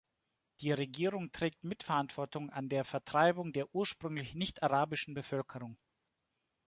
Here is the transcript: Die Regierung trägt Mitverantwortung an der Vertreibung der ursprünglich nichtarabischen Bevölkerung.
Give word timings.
Die 0.61 0.71
Regierung 0.71 1.31
trägt 1.31 1.63
Mitverantwortung 1.63 2.49
an 2.49 2.69
der 2.69 2.85
Vertreibung 2.85 3.53
der 3.53 3.67
ursprünglich 3.75 4.33
nichtarabischen 4.33 5.13
Bevölkerung. 5.13 5.77